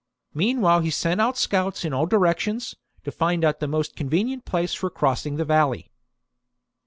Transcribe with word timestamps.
Meanwhile 0.33 0.79
he 0.79 0.89
sent 0.89 1.21
out 1.21 1.37
scouts 1.37 1.85
in 1.85 1.93
all 1.93 2.07
directions, 2.07 2.73
to 3.03 3.11
find 3.11 3.45
out 3.45 3.59
the 3.59 3.67
most 3.67 3.95
convenient 3.95 4.45
place 4.45 4.73
for 4.73 4.89
crossing 4.89 5.35
the 5.35 5.45
valley. 5.45 5.91